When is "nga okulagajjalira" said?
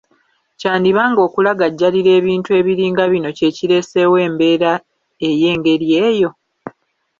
1.11-2.11